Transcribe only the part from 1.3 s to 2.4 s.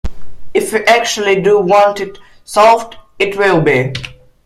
do want it